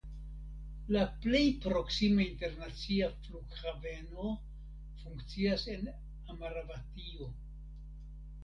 La 0.93 1.01
plej 1.25 1.41
proksima 1.65 2.23
internacia 2.25 3.11
flughaveno 3.27 4.33
funkcias 5.03 5.67
en 5.77 5.87
Amaravatio. 5.93 7.33